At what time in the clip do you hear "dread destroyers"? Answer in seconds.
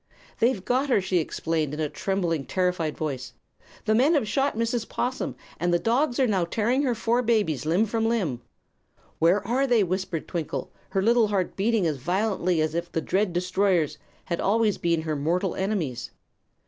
12.99-13.99